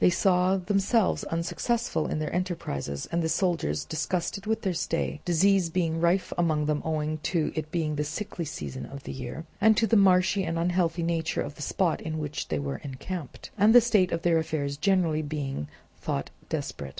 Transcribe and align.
They 0.01 0.09
saw 0.09 0.57
themselves 0.57 1.23
unsuccessful 1.25 2.07
in 2.07 2.17
their 2.17 2.33
enterprises, 2.33 3.07
and 3.11 3.21
the 3.21 3.29
soldiers 3.29 3.85
disgusted 3.85 4.47
with 4.47 4.63
their 4.63 4.73
stay; 4.73 5.21
disease 5.25 5.69
being 5.69 5.99
rife 6.01 6.33
among 6.39 6.65
them 6.65 6.81
owing 6.83 7.19
to 7.19 7.51
its 7.53 7.67
being 7.69 7.95
the 7.95 8.03
sickly 8.03 8.43
season 8.45 8.87
of 8.87 9.03
the 9.03 9.11
year, 9.11 9.45
and 9.61 9.77
to 9.77 9.85
the 9.85 9.95
marshy 9.95 10.43
and 10.43 10.57
unhealthy 10.57 11.03
nature 11.03 11.41
of 11.41 11.53
the 11.53 11.61
spot 11.61 12.01
in 12.01 12.17
which 12.17 12.47
they 12.47 12.57
were 12.57 12.77
encamped; 12.77 13.51
and 13.59 13.75
the 13.75 13.79
state 13.79 14.11
of 14.11 14.23
their 14.23 14.39
affairs 14.39 14.75
generally 14.75 15.21
being 15.21 15.67
thought 15.99 16.31
desperate. 16.49 16.89